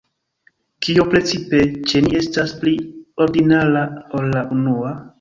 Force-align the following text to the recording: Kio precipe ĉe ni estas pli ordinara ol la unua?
Kio 0.85 1.05
precipe 1.11 1.61
ĉe 1.91 2.03
ni 2.07 2.15
estas 2.23 2.57
pli 2.65 2.75
ordinara 3.27 3.89
ol 4.11 4.31
la 4.37 4.47
unua? 4.61 5.01